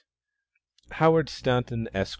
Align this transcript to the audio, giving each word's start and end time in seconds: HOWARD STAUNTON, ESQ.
HOWARD 0.93 1.29
STAUNTON, 1.29 1.87
ESQ. 1.93 2.09